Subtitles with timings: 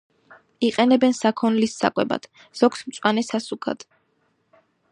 [0.67, 2.25] იყენებენ საქონლის საკვებად,
[2.61, 3.87] ზოგს მწვანე სასუქად.